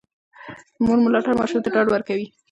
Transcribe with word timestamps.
د 0.75 0.79
مور 0.85 0.97
ملاتړ 1.05 1.33
ماشوم 1.39 1.61
ته 1.63 1.69
ډاډ 1.73 1.87
ورکوي. 1.91 2.27